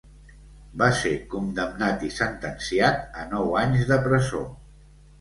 [0.81, 4.47] Va ser condemnat i sentenciat a nou anys de presó.